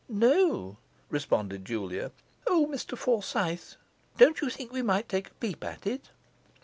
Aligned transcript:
'No,' 0.09 0.77
responded 1.11 1.63
Julia. 1.63 2.11
'O, 2.47 2.65
Mr 2.65 2.97
Forsyth, 2.97 3.75
don't 4.17 4.41
you 4.41 4.49
think 4.49 4.71
we 4.71 4.81
might 4.81 5.07
take 5.07 5.29
a 5.29 5.33
peep 5.35 5.63
at 5.63 5.85
it? 5.85 6.09